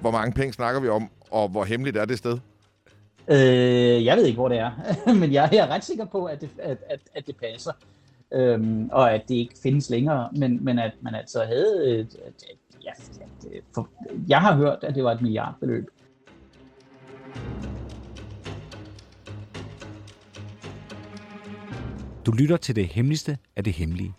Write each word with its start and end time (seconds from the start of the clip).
Hvor 0.00 0.10
mange 0.10 0.32
penge 0.32 0.52
snakker 0.52 0.80
vi 0.80 0.88
om, 0.88 1.10
og 1.30 1.48
hvor 1.48 1.64
hemmeligt 1.64 1.96
er 1.96 2.04
det 2.04 2.18
sted? 2.18 2.38
Øh, 3.28 4.04
jeg 4.04 4.16
ved 4.16 4.24
ikke, 4.24 4.36
hvor 4.36 4.48
det 4.48 4.58
er, 4.58 4.70
men 5.20 5.32
jeg, 5.32 5.48
jeg 5.52 5.58
er 5.58 5.66
ret 5.66 5.84
sikker 5.84 6.04
på, 6.04 6.24
at 6.24 6.40
det, 6.40 6.50
at, 6.58 6.78
at, 6.90 7.00
at 7.14 7.26
det 7.26 7.36
passer, 7.36 7.72
øhm, 8.32 8.88
og 8.92 9.14
at 9.14 9.22
det 9.28 9.34
ikke 9.34 9.54
findes 9.62 9.90
længere, 9.90 10.28
men, 10.32 10.64
men 10.64 10.78
at 10.78 10.92
man 11.00 11.14
altså 11.14 11.44
havde... 11.44 11.90
Et, 11.90 12.00
et, 12.00 12.08
et, 12.26 12.84
ja, 12.84 12.90
et, 13.56 13.62
for, 13.74 13.88
jeg 14.28 14.40
har 14.40 14.56
hørt, 14.56 14.78
at 14.82 14.94
det 14.94 15.04
var 15.04 15.12
et 15.12 15.22
milliardbeløb. 15.22 15.86
Du 22.26 22.32
lytter 22.32 22.56
til 22.56 22.76
det 22.76 22.86
hemmeligste 22.86 23.38
af 23.56 23.64
det 23.64 23.72
hemmelige. 23.72 24.14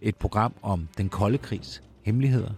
Et 0.00 0.16
program 0.16 0.54
om 0.62 0.88
den 0.98 1.08
kolde 1.08 1.38
krigs 1.38 1.82
hemmeligheder. 2.02 2.50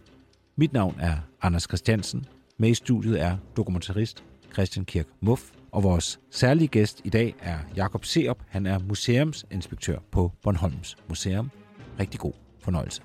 Mit 0.60 0.72
navn 0.72 0.96
er 1.00 1.16
Anders 1.42 1.62
Christiansen. 1.62 2.24
Med 2.56 2.68
i 2.68 2.74
studiet 2.74 3.20
er 3.20 3.36
dokumentarist 3.56 4.24
Christian 4.52 4.84
Kirk 4.84 5.06
Muff. 5.20 5.42
Og 5.72 5.82
vores 5.82 6.20
særlige 6.30 6.68
gæst 6.68 7.00
i 7.04 7.08
dag 7.08 7.34
er 7.40 7.58
Jakob 7.76 8.04
Seop. 8.04 8.42
Han 8.48 8.66
er 8.66 8.78
museumsinspektør 8.78 9.98
på 10.10 10.32
Bornholms 10.42 10.96
Museum. 11.08 11.50
Rigtig 12.00 12.20
god 12.20 12.32
fornøjelse. 12.60 13.02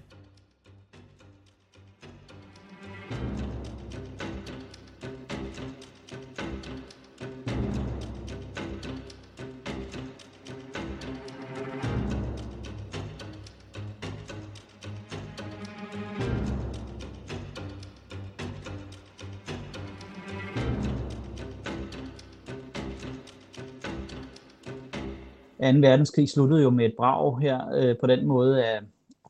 2. 25.71 25.79
verdenskrig 25.79 26.29
sluttede 26.29 26.63
jo 26.63 26.69
med 26.69 26.85
et 26.85 26.93
brag 26.97 27.39
her 27.39 27.59
øh, 27.75 27.95
på 27.97 28.07
den 28.07 28.25
måde, 28.25 28.65
at 28.65 28.83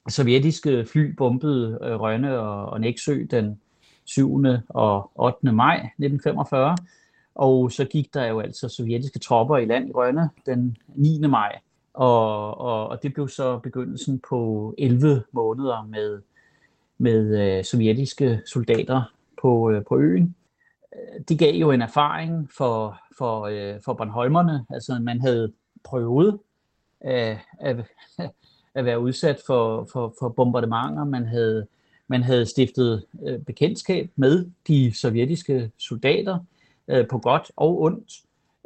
sovjetiske 0.10 0.86
fly 0.86 1.16
bombede 1.16 1.80
øh, 1.82 2.00
Rønne 2.00 2.40
og, 2.40 2.66
og 2.66 2.82
Næksø 2.82 3.26
den 3.32 3.60
7. 4.06 4.44
og 4.70 5.12
8. 5.16 5.52
maj 5.52 5.76
1945. 5.76 6.78
Og 7.36 7.72
så 7.72 7.86
gik 7.86 8.14
der 8.14 8.26
jo 8.26 8.40
altså 8.40 8.70
sovjetiske 8.70 9.20
tropper 9.20 9.58
i 9.58 9.66
land 9.66 9.90
i 9.90 9.92
Rønne 9.92 10.30
den 10.46 10.78
9. 10.88 11.20
maj. 11.28 11.60
Og, 11.94 12.58
og, 12.58 12.88
og 12.88 13.04
det 13.04 13.14
blev 13.14 13.30
så 13.30 13.60
begyndelsen 13.60 14.22
på 14.30 14.76
11 14.78 15.24
måneder 15.32 15.88
med, 15.90 16.22
med 16.98 17.58
øh, 17.58 17.64
sovjetiske 17.64 18.42
soldater 18.46 19.14
på, 19.42 19.72
øh, 19.72 19.84
på 19.90 20.00
øen. 20.00 20.36
Det 21.30 21.40
gav 21.40 21.54
jo 21.54 21.72
en 21.72 21.82
erfaring 21.82 22.50
for, 22.58 22.98
for, 23.18 23.42
øh, 23.42 23.82
for 23.86 23.94
Bornholmerne. 23.94 24.66
Altså 24.70 25.00
man 25.02 25.22
havde 25.22 25.52
prøvet 25.84 26.40
at, 27.02 27.38
at, 27.60 27.78
at 28.76 28.86
være 28.86 29.00
udsat 29.00 29.42
for, 29.46 29.88
for, 29.92 30.16
for 30.20 30.30
bombardementer. 30.30 31.04
Man 31.04 31.26
havde, 31.26 31.68
man 32.08 32.24
havde 32.24 32.46
stiftet 32.46 33.06
øh, 33.28 33.40
bekendtskab 33.40 34.10
med 34.16 34.50
de 34.68 34.94
sovjetiske 34.96 35.72
soldater 35.78 36.40
øh, 36.88 37.08
på 37.08 37.20
godt 37.20 37.52
og 37.56 37.82
ondt 37.82 38.14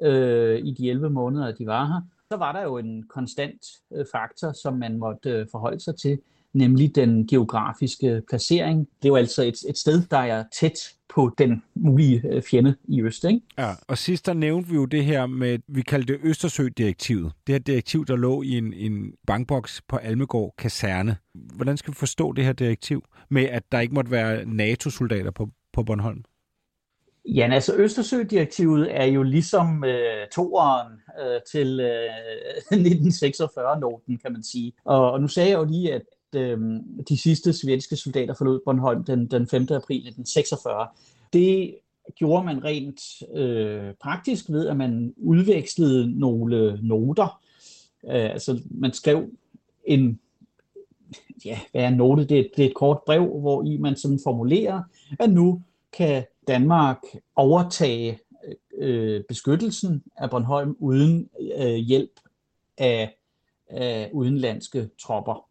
øh, 0.02 0.60
i 0.66 0.72
de 0.72 0.90
11 0.90 1.10
måneder, 1.10 1.52
de 1.52 1.66
var 1.66 1.86
her. 1.86 2.02
Så 2.32 2.38
var 2.38 2.52
der 2.52 2.64
jo 2.64 2.78
en 2.78 3.04
konstant 3.04 3.62
øh, 3.92 4.06
faktor, 4.12 4.52
som 4.52 4.74
man 4.74 4.98
måtte 4.98 5.30
øh, 5.30 5.48
forholde 5.52 5.80
sig 5.80 5.96
til, 5.96 6.20
nemlig 6.58 6.96
den 6.96 7.28
geografiske 7.28 8.22
placering. 8.30 8.88
Det 9.04 9.10
jo 9.10 9.16
altså 9.16 9.44
et, 9.44 9.56
et 9.70 9.78
sted, 9.78 10.02
der 10.12 10.18
er 10.18 10.44
tæt 10.60 10.80
på 11.10 11.32
den 11.38 11.64
mulige 11.76 12.22
øh, 12.30 12.42
fjende 12.42 12.76
i 12.88 13.02
øst. 13.02 13.24
Ikke? 13.24 13.42
Ja, 13.58 13.72
og 13.88 13.98
sidst 13.98 14.26
der 14.26 14.34
nævnte 14.34 14.70
vi 14.70 14.76
jo 14.76 14.86
det 14.86 15.06
her 15.06 15.26
med, 15.26 15.60
vi 15.68 15.82
kaldte 15.82 16.14
det 16.14 16.20
Østersø-direktivet. 16.24 17.32
Det 17.48 17.54
her 17.54 17.60
direktiv, 17.60 18.06
der 18.06 18.16
lå 18.16 18.42
i 18.42 18.58
en, 18.58 18.74
en 18.74 19.14
bankboks 19.28 19.82
på 19.88 19.98
Almegård 19.98 20.54
Kaserne. 20.58 21.18
Hvordan 21.34 21.78
skal 21.78 21.94
vi 21.94 21.98
forstå 21.98 22.32
det 22.32 22.46
her 22.46 22.54
direktiv 22.54 23.04
med, 23.30 23.44
at 23.44 23.64
der 23.72 23.80
ikke 23.80 23.94
måtte 23.94 24.12
være 24.12 24.46
NATO-soldater 24.46 25.32
på, 25.32 25.50
på 25.74 25.84
Bornholm? 25.84 26.24
Ja, 27.26 27.50
altså 27.52 27.76
Østersø-direktivet 27.76 28.88
er 29.02 29.06
jo 29.06 29.24
ligesom 29.24 29.84
øh, 29.84 30.28
toeren 30.36 30.94
øh, 31.22 31.42
til 31.52 31.80
øh, 31.80 32.72
1946-noten, 32.88 34.18
kan 34.18 34.34
man 34.34 34.44
sige. 34.44 34.74
Og, 34.86 35.12
og 35.12 35.22
nu 35.22 35.28
sagde 35.28 35.50
jeg 35.50 35.58
jo 35.58 35.66
lige, 35.66 35.94
at 35.94 36.02
øh, 36.36 36.60
de 37.10 37.18
sidste 37.18 37.54
sovjetiske 37.54 37.96
soldater 37.96 38.34
forlod 38.34 38.60
Bornholm 38.66 39.04
den, 39.04 39.28
den 39.28 39.48
5. 39.48 39.62
april 39.62 39.98
1946. 39.98 40.88
Det 41.34 41.76
gjorde 42.16 42.46
man 42.46 42.64
rent 42.64 43.02
øh, 43.40 43.94
praktisk 43.94 44.50
ved, 44.50 44.68
at 44.68 44.78
man 44.78 45.14
udvekslede 45.18 46.20
nogle 46.20 46.80
noter. 46.82 47.42
Øh, 48.06 48.32
altså 48.32 48.62
man 48.70 48.94
skrev 48.94 49.30
en, 49.86 50.20
ja, 51.46 51.60
hvad 51.72 51.84
er 51.84 51.88
en 51.88 51.94
note? 51.94 52.26
Det 52.26 52.40
er, 52.40 52.44
det 52.56 52.66
er 52.66 52.70
et 52.70 52.76
kort 52.76 53.00
brev, 53.06 53.40
hvor 53.40 53.64
i 53.64 53.78
man 53.78 53.96
sådan 53.96 54.20
formulerer, 54.24 54.84
at 55.20 55.30
nu 55.30 55.62
kan 55.94 56.24
Danmark 56.48 56.98
overtage 57.36 58.20
øh, 58.78 59.24
beskyttelsen 59.28 60.04
af 60.18 60.30
Bornholm 60.30 60.76
uden 60.80 61.30
øh, 61.58 61.76
hjælp 61.76 62.20
af, 62.78 63.18
af 63.70 64.10
udenlandske 64.14 64.90
tropper. 65.02 65.47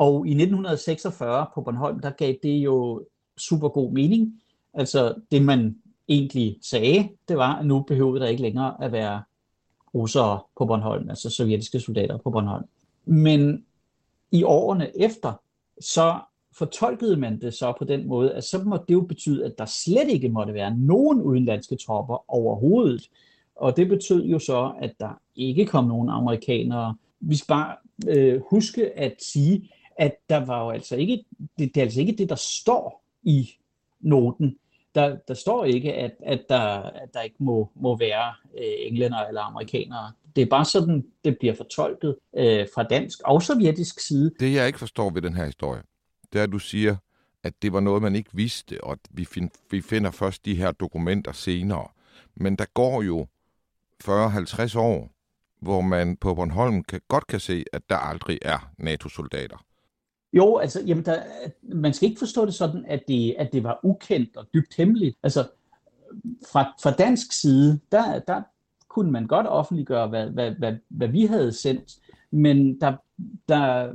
Og 0.00 0.26
i 0.26 0.30
1946 0.30 1.46
på 1.54 1.60
Bornholm, 1.60 2.00
der 2.00 2.10
gav 2.10 2.34
det 2.42 2.56
jo 2.56 3.04
super 3.36 3.68
god 3.68 3.92
mening. 3.92 4.40
Altså 4.74 5.14
det 5.30 5.42
man 5.42 5.76
egentlig 6.08 6.58
sagde, 6.62 7.08
det 7.28 7.36
var, 7.36 7.56
at 7.56 7.66
nu 7.66 7.82
behøvede 7.82 8.20
der 8.20 8.28
ikke 8.28 8.42
længere 8.42 8.84
at 8.84 8.92
være 8.92 9.22
russere 9.94 10.40
på 10.58 10.66
Bornholm, 10.66 11.10
altså 11.10 11.30
sovjetiske 11.30 11.80
soldater 11.80 12.18
på 12.18 12.30
Bornholm. 12.30 12.64
Men 13.04 13.64
i 14.30 14.42
årene 14.42 15.00
efter, 15.00 15.32
så 15.80 16.18
fortolkede 16.52 17.16
man 17.16 17.40
det 17.40 17.54
så 17.54 17.72
på 17.78 17.84
den 17.84 18.08
måde, 18.08 18.32
at 18.32 18.44
så 18.44 18.62
måtte 18.62 18.84
det 18.88 18.94
jo 18.94 19.00
betyde, 19.00 19.44
at 19.44 19.58
der 19.58 19.64
slet 19.64 20.08
ikke 20.08 20.28
måtte 20.28 20.54
være 20.54 20.76
nogen 20.76 21.22
udenlandske 21.22 21.76
tropper 21.76 22.24
overhovedet. 22.28 23.10
Og 23.56 23.76
det 23.76 23.88
betød 23.88 24.24
jo 24.24 24.38
så, 24.38 24.72
at 24.80 24.92
der 25.00 25.20
ikke 25.36 25.66
kom 25.66 25.84
nogen 25.84 26.08
amerikanere. 26.08 26.96
Vi 27.20 27.36
skal 27.36 27.52
bare 27.52 27.76
øh, 28.08 28.40
huske 28.50 28.98
at 28.98 29.14
sige, 29.32 29.70
at 30.00 30.16
der 30.28 30.44
var 30.44 30.64
jo 30.64 30.70
altså 30.70 30.96
ikke, 30.96 31.24
det, 31.58 31.74
det 31.74 31.76
er 31.76 31.82
altså 31.82 32.00
ikke 32.00 32.12
det, 32.12 32.28
der 32.28 32.34
står 32.34 33.04
i 33.22 33.50
noten. 34.00 34.56
Der, 34.94 35.16
der 35.28 35.34
står 35.34 35.64
ikke, 35.64 35.94
at, 35.94 36.14
at, 36.26 36.42
der, 36.48 36.60
at 36.82 37.14
der 37.14 37.20
ikke 37.20 37.36
må, 37.38 37.70
må 37.74 37.96
være 37.96 38.34
øh, 38.58 38.74
englænder 38.78 39.18
eller 39.18 39.40
amerikanere. 39.40 40.12
Det 40.36 40.42
er 40.42 40.46
bare 40.46 40.64
sådan, 40.64 41.06
det 41.24 41.36
bliver 41.38 41.54
fortolket 41.54 42.16
øh, 42.36 42.66
fra 42.74 42.82
dansk 42.82 43.20
og 43.24 43.42
sovjetisk 43.42 44.00
side. 44.00 44.32
Det, 44.40 44.54
jeg 44.54 44.66
ikke 44.66 44.78
forstår 44.78 45.10
ved 45.10 45.22
den 45.22 45.34
her 45.34 45.44
historie, 45.44 45.82
det 46.32 46.38
er, 46.38 46.42
at 46.42 46.52
du 46.52 46.58
siger, 46.58 46.96
at 47.42 47.62
det 47.62 47.72
var 47.72 47.80
noget, 47.80 48.02
man 48.02 48.16
ikke 48.16 48.30
vidste, 48.32 48.84
og 48.84 48.98
vi, 49.10 49.24
find, 49.24 49.50
vi 49.70 49.80
finder 49.80 50.10
først 50.10 50.44
de 50.44 50.54
her 50.54 50.72
dokumenter 50.72 51.32
senere. 51.32 51.88
Men 52.34 52.56
der 52.56 52.66
går 52.74 53.02
jo 53.02 53.26
40-50 54.04 54.78
år, 54.78 55.10
hvor 55.60 55.80
man 55.80 56.16
på 56.16 56.34
Bornholm 56.34 56.82
kan, 56.82 57.00
godt 57.08 57.26
kan 57.26 57.40
se, 57.40 57.64
at 57.72 57.82
der 57.90 57.96
aldrig 57.96 58.38
er 58.42 58.72
NATO-soldater. 58.78 59.64
Jo, 60.32 60.56
altså, 60.56 60.82
jamen 60.86 61.04
der, 61.04 61.22
man 61.62 61.92
skal 61.92 62.08
ikke 62.08 62.18
forstå 62.18 62.46
det 62.46 62.54
sådan, 62.54 62.84
at 62.88 63.02
det, 63.08 63.34
at 63.38 63.52
det 63.52 63.64
var 63.64 63.80
ukendt 63.82 64.36
og 64.36 64.46
dybt 64.54 64.76
hemmeligt. 64.76 65.16
Altså, 65.22 65.48
fra, 66.52 66.74
fra 66.82 66.90
dansk 66.90 67.32
side, 67.32 67.80
der, 67.92 68.18
der 68.18 68.42
kunne 68.88 69.10
man 69.10 69.26
godt 69.26 69.46
offentliggøre, 69.46 70.08
hvad, 70.08 70.26
hvad, 70.26 70.50
hvad, 70.50 70.72
hvad 70.88 71.08
vi 71.08 71.26
havde 71.26 71.52
sendt, 71.52 71.98
men 72.30 72.80
der, 72.80 72.92
der 73.48 73.92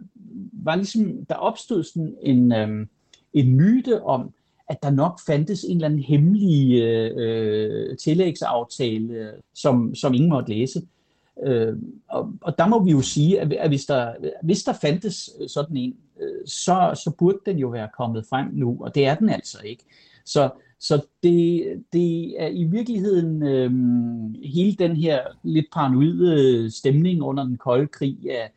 var 0.53 0.75
ligesom, 0.75 1.25
der 1.25 1.35
opstod 1.35 1.83
sådan 1.83 2.15
en, 2.21 2.51
øhm, 2.51 2.89
en 3.33 3.55
myte 3.55 4.03
om, 4.03 4.33
at 4.69 4.83
der 4.83 4.89
nok 4.89 5.19
fandtes 5.25 5.63
en 5.63 5.77
eller 5.77 5.85
anden 5.85 5.99
hemmelig 5.99 6.81
øh, 6.81 7.11
øh 7.15 7.97
tillægsaftale, 7.97 9.31
som, 9.53 9.95
som 9.95 10.13
ingen 10.13 10.29
måtte 10.29 10.49
læse. 10.49 10.81
Øh, 11.43 11.77
og, 12.07 12.33
og 12.41 12.57
der 12.57 12.67
må 12.67 12.83
vi 12.83 12.91
jo 12.91 13.01
sige, 13.01 13.41
at, 13.41 13.53
at 13.53 13.69
hvis, 13.69 13.85
der, 13.85 14.13
hvis 14.43 14.63
der 14.63 14.73
fandtes 14.73 15.29
sådan 15.47 15.77
en, 15.77 15.95
Øh, 16.21 16.47
så, 16.47 17.01
så 17.03 17.12
burde 17.17 17.39
den 17.45 17.57
jo 17.57 17.67
være 17.67 17.89
kommet 17.97 18.25
frem 18.29 18.47
nu, 18.53 18.77
og 18.81 18.95
det 18.95 19.06
er 19.06 19.15
den 19.15 19.29
altså 19.29 19.57
ikke. 19.63 19.83
Så, 20.25 20.50
så 20.79 21.06
det, 21.23 21.65
det 21.94 22.41
er 22.41 22.47
i 22.47 22.63
virkeligheden 22.63 23.44
øh, 23.44 23.71
hele 24.44 24.75
den 24.75 24.95
her 24.95 25.21
lidt 25.44 25.65
paranoide 25.73 26.71
stemning 26.71 27.21
under 27.21 27.44
den 27.44 27.57
kolde 27.57 27.88
krig, 27.88 28.17
ja, 28.23 28.47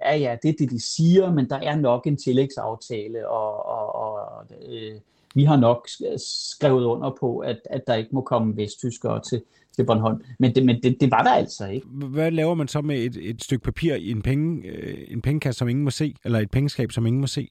ja, 0.00 0.16
ja, 0.16 0.36
det 0.42 0.48
er 0.48 0.54
det, 0.58 0.70
de 0.70 0.80
siger, 0.80 1.32
men 1.32 1.48
der 1.48 1.56
er 1.56 1.76
nok 1.76 2.06
en 2.06 2.16
tillægsaftale, 2.16 3.28
og, 3.28 3.66
og, 3.66 3.94
og 3.94 4.44
øh, 4.68 4.94
vi 5.34 5.44
har 5.44 5.56
nok 5.56 5.88
skrevet 6.16 6.84
under 6.84 7.16
på, 7.20 7.38
at, 7.38 7.60
at 7.70 7.82
der 7.86 7.94
ikke 7.94 8.10
må 8.12 8.20
komme 8.20 8.56
vesttyskere 8.56 9.20
til, 9.20 9.42
til 9.76 9.86
Bornholm. 9.86 10.20
Men, 10.38 10.54
det, 10.54 10.66
men 10.66 10.82
det, 10.82 10.96
det 11.00 11.10
var 11.10 11.22
der 11.22 11.30
altså 11.30 11.66
ikke. 11.66 11.86
Hvad 11.86 12.30
laver 12.30 12.54
man 12.54 12.68
så 12.68 12.80
med 12.80 12.96
et, 12.96 13.30
et 13.30 13.44
stykke 13.44 13.64
papir 13.64 13.94
i 13.94 14.10
en, 14.10 14.22
penge, 14.22 14.68
øh, 14.68 15.04
en 15.08 15.22
pengekasse, 15.22 15.58
som 15.58 15.68
ingen 15.68 15.84
må 15.84 15.90
se, 15.90 16.14
eller 16.24 16.38
et 16.38 16.50
pengeskab, 16.50 16.92
som 16.92 17.06
ingen 17.06 17.20
må 17.20 17.26
se? 17.26 17.48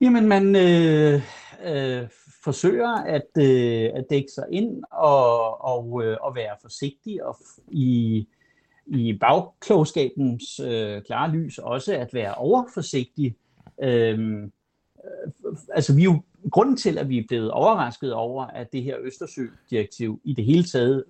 Jamen, 0.00 0.28
man 0.28 0.56
øh, 0.56 1.22
øh, 1.64 2.08
forsøger 2.44 2.88
at, 2.88 3.28
øh, 3.38 3.90
at 3.94 4.04
dække 4.10 4.28
sig 4.34 4.44
ind 4.52 4.82
og, 4.90 5.64
og, 5.64 6.02
øh, 6.04 6.16
og 6.20 6.34
være 6.34 6.56
forsigtig 6.62 7.24
og 7.24 7.36
i, 7.68 8.26
i 8.86 9.18
bagklogskabens 9.20 10.60
øh, 10.60 11.02
klare 11.02 11.30
lys 11.30 11.58
også 11.58 11.94
at 11.94 12.14
være 12.14 12.34
overforsigtig. 12.34 13.36
Øhm, 13.82 14.44
øh, 14.44 15.56
altså, 15.74 15.94
vi 15.94 16.00
er 16.00 16.04
jo 16.04 16.22
grunden 16.50 16.76
til, 16.76 16.98
at 16.98 17.08
vi 17.08 17.18
er 17.18 17.24
blevet 17.28 17.50
overrasket 17.50 18.12
over, 18.12 18.46
at 18.46 18.72
det 18.72 18.82
her 18.82 18.96
Østersø-direktiv 19.00 20.20
i 20.24 20.32
det 20.32 20.44
hele 20.44 20.64
taget 20.64 21.04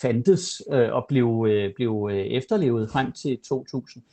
fandtes 0.00 0.62
øh, 0.72 0.92
og 0.92 1.06
blev, 1.08 1.46
øh, 1.48 1.74
blev 1.74 2.08
øh, 2.12 2.16
efterlevet 2.16 2.90
frem 2.90 3.12
til 3.12 3.38
2000, 3.38 4.04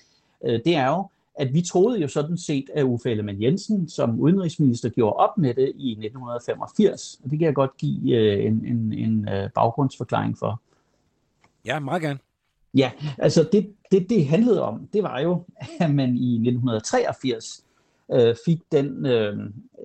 øh, 0.45 0.59
det 0.65 0.75
er 0.75 0.87
jo, 0.87 1.09
at 1.35 1.53
vi 1.53 1.61
troede 1.61 1.99
jo 1.99 2.07
sådan 2.07 2.37
set, 2.37 2.69
at 2.73 2.83
Uffe 2.83 3.11
Ellemann 3.11 3.41
Jensen 3.41 3.89
som 3.89 4.19
udenrigsminister 4.19 4.89
gjorde 4.89 5.13
op 5.13 5.37
med 5.37 5.53
det 5.53 5.71
i 5.75 5.91
1985. 5.91 7.19
Og 7.23 7.31
det 7.31 7.39
kan 7.39 7.45
jeg 7.45 7.55
godt 7.55 7.77
give 7.77 8.17
øh, 8.17 8.45
en, 8.45 8.65
en, 8.65 8.93
en 8.93 9.29
øh, 9.29 9.49
baggrundsforklaring 9.55 10.37
for. 10.37 10.61
Ja, 11.65 11.79
meget 11.79 12.01
gerne. 12.01 12.19
Ja, 12.73 12.91
altså 13.17 13.49
det, 13.51 13.73
det, 13.91 14.09
det 14.09 14.27
handlede 14.27 14.61
om, 14.61 14.87
det 14.93 15.03
var 15.03 15.19
jo, 15.19 15.43
at 15.79 15.91
man 15.91 16.09
i 16.17 16.33
1983 16.33 17.65
øh, 18.13 18.35
fik 18.45 18.59
den 18.71 19.05
øh, 19.05 19.37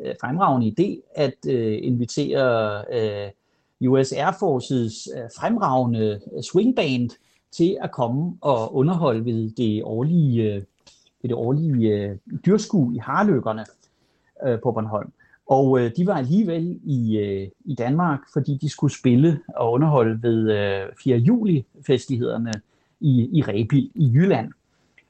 øh, 0.05 0.15
fremragende 0.21 0.75
idé 0.79 1.13
at 1.15 1.37
øh, 1.49 1.79
invitere 1.83 2.85
øh, 2.93 3.31
US 3.89 4.13
Air 4.13 4.37
Forces 4.39 5.09
øh, 5.17 5.23
fremragende 5.39 6.21
swingband 6.43 7.11
til 7.53 7.77
at 7.83 7.93
komme 7.93 8.37
og 8.41 8.75
underholde 8.75 9.25
ved 9.25 9.51
det 9.51 9.83
årlige, 9.85 10.43
øh, 10.43 10.63
ved 11.23 11.29
det 11.29 11.35
årlige 11.35 11.89
øh, 11.89 12.17
dyrskue 12.47 12.95
i 12.95 12.99
Harløkkerne 12.99 13.65
øh, 14.47 14.61
på 14.61 14.73
Bornholm. 14.73 15.13
Og 15.49 15.81
øh, 15.81 15.91
de 15.97 16.07
var 16.07 16.15
alligevel 16.15 16.81
i, 16.85 17.19
øh, 17.19 17.49
i 17.65 17.75
Danmark, 17.75 18.21
fordi 18.33 18.59
de 18.61 18.69
skulle 18.69 18.99
spille 18.99 19.41
og 19.57 19.73
underholde 19.73 20.23
ved 20.23 20.51
øh, 20.51 20.89
4. 21.05 21.17
juli-festlighederne 21.17 22.53
i, 23.01 23.39
i 23.39 23.43
Rebild 23.43 23.91
i 23.95 24.11
Jylland. 24.15 24.53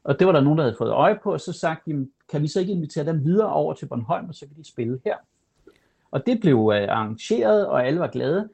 Og 0.04 0.18
det 0.18 0.26
var 0.26 0.32
der 0.32 0.40
nogen, 0.40 0.58
der 0.58 0.64
havde 0.64 0.76
fået 0.78 0.90
øje 0.90 1.18
på, 1.22 1.32
og 1.32 1.40
så 1.40 1.52
sagt, 1.52 1.88
jamen, 1.88 2.10
kan 2.30 2.42
vi 2.42 2.48
så 2.48 2.60
ikke 2.60 2.72
invitere 2.72 3.06
dem 3.06 3.24
videre 3.24 3.52
over 3.52 3.74
til 3.74 3.86
Bornholm, 3.86 4.28
og 4.28 4.34
så 4.34 4.46
kan 4.46 4.56
de 4.56 4.68
spille 4.68 5.00
her. 5.04 5.16
Og 6.10 6.26
det 6.26 6.40
blev 6.40 6.72
øh, 6.74 6.88
arrangeret, 6.88 7.66
og 7.66 7.86
alle 7.86 8.00
var 8.00 8.06
glade, 8.06 8.48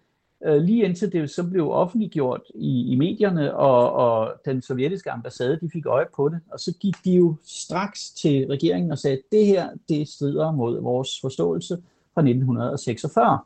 øh, 0.44 0.62
lige 0.62 0.84
indtil 0.84 1.12
det 1.12 1.30
så 1.30 1.50
blev 1.50 1.70
offentliggjort 1.70 2.40
i, 2.54 2.92
i 2.92 2.96
medierne, 2.96 3.54
og, 3.56 3.92
og 3.92 4.34
den 4.44 4.62
sovjetiske 4.62 5.10
ambassade, 5.10 5.60
de 5.60 5.70
fik 5.70 5.86
øje 5.86 6.06
på 6.16 6.28
det, 6.28 6.40
og 6.50 6.60
så 6.60 6.74
gik 6.80 6.94
de 7.04 7.12
jo 7.12 7.36
straks 7.44 8.10
til 8.10 8.46
regeringen 8.46 8.90
og 8.90 8.98
sagde, 8.98 9.16
at 9.16 9.22
det 9.32 9.46
her, 9.46 9.68
det 9.88 10.08
strider 10.08 10.52
mod 10.52 10.80
vores 10.80 11.20
forståelse 11.20 11.74
fra 12.14 12.20
1946. 12.20 13.38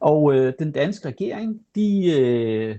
Og 0.00 0.34
øh, 0.34 0.52
den 0.58 0.72
danske 0.72 1.08
regering, 1.08 1.60
de, 1.74 2.20
øh, 2.20 2.78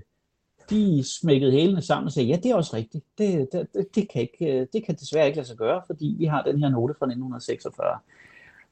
de 0.70 1.04
smækkede 1.04 1.52
hælene 1.52 1.82
sammen 1.82 2.06
og 2.06 2.12
sagde, 2.12 2.28
ja, 2.28 2.36
det 2.36 2.50
er 2.50 2.54
også 2.54 2.76
rigtigt. 2.76 3.04
Det, 3.18 3.48
det, 3.52 3.94
det, 3.94 4.08
kan 4.08 4.22
ikke, 4.22 4.60
øh, 4.60 4.66
det 4.72 4.84
kan 4.84 4.94
desværre 4.94 5.26
ikke 5.26 5.36
lade 5.36 5.48
sig 5.48 5.56
gøre, 5.56 5.82
fordi 5.86 6.14
vi 6.18 6.24
har 6.24 6.42
den 6.42 6.58
her 6.58 6.68
note 6.68 6.94
fra 6.98 7.06
1946. 7.06 7.98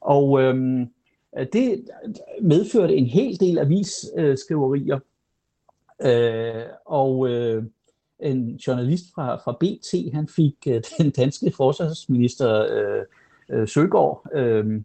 Og 0.01 0.41
øhm, 0.41 0.89
det 1.53 1.89
medførte 2.41 2.95
en 2.95 3.05
hel 3.05 3.39
del 3.39 3.59
avisskriverier. 3.59 4.99
Øh, 6.01 6.63
og 6.85 7.29
øh, 7.29 7.63
en 8.19 8.55
journalist 8.55 9.05
fra, 9.15 9.35
fra 9.35 9.57
BT, 9.59 10.13
han 10.13 10.27
fik 10.27 10.55
øh, 10.67 10.81
den 10.97 11.11
danske 11.11 11.51
forsvarsminister 11.51 12.67
øh, 12.71 13.05
øh, 13.49 13.67
Søgaard 13.67 14.27
øh, 14.33 14.81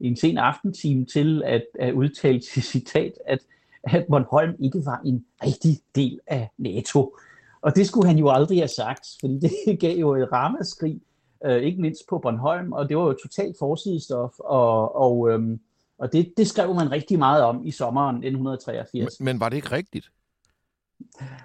i 0.00 0.06
en 0.06 0.16
sen 0.16 0.38
aftentime 0.38 1.04
til 1.04 1.42
at, 1.44 1.64
at 1.78 1.92
udtale 1.94 2.40
til 2.40 2.62
citat, 2.62 3.12
at 3.26 3.38
at 3.84 4.06
Bornholm 4.10 4.54
ikke 4.58 4.82
var 4.84 5.00
en 5.04 5.24
rigtig 5.44 5.80
del 5.94 6.20
af 6.26 6.50
NATO. 6.58 7.16
Og 7.62 7.76
det 7.76 7.86
skulle 7.86 8.08
han 8.08 8.18
jo 8.18 8.30
aldrig 8.30 8.58
have 8.58 8.68
sagt, 8.68 9.06
fordi 9.20 9.38
det 9.38 9.52
gav 9.80 9.96
jo 9.96 10.14
et 10.14 10.32
ramaskrig, 10.32 11.00
øh, 11.44 11.62
ikke 11.62 11.80
mindst 11.80 12.02
på 12.08 12.18
Bornholm, 12.18 12.72
og 12.72 12.88
det 12.88 12.96
var 12.96 13.02
jo 13.02 13.12
totalt 13.12 13.56
forsidestof, 13.58 14.32
og, 14.38 14.96
og, 14.96 15.30
øhm, 15.30 15.60
og 15.98 16.12
det, 16.12 16.32
det 16.36 16.46
skrev 16.46 16.74
man 16.74 16.90
rigtig 16.90 17.18
meget 17.18 17.42
om 17.42 17.66
i 17.66 17.70
sommeren 17.70 18.16
1983. 18.16 19.20
Men, 19.20 19.24
men 19.24 19.40
var 19.40 19.48
det 19.48 19.56
ikke 19.56 19.72
rigtigt? 19.72 20.10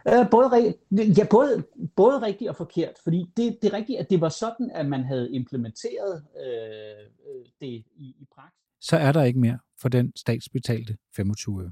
Øh, 0.07 0.29
både, 0.31 0.73
ja, 0.91 1.25
både, 1.29 1.63
både 1.95 2.21
rigtigt 2.21 2.49
og 2.49 2.55
forkert, 2.55 2.93
fordi 3.03 3.31
det, 3.37 3.57
det 3.61 3.73
er 3.73 3.77
rigtigt, 3.77 3.99
at 3.99 4.09
det 4.09 4.21
var 4.21 4.29
sådan, 4.29 4.71
at 4.73 4.85
man 4.85 5.03
havde 5.03 5.31
implementeret 5.31 6.23
øh, 6.45 7.35
øh 7.35 7.45
det 7.61 7.83
i, 7.95 8.15
i 8.19 8.27
praksis. 8.35 8.57
Så 8.81 8.97
er 8.97 9.11
der 9.11 9.23
ikke 9.23 9.39
mere 9.39 9.59
for 9.81 9.89
den 9.89 10.13
statsbetalte 10.15 10.97
25 11.15 11.63
øre. 11.63 11.71